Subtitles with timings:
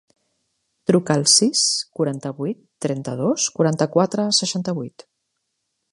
[0.91, 1.65] Truca al sis,
[1.99, 5.07] quaranta-vuit, trenta-dos, quaranta-quatre, seixanta-vuit.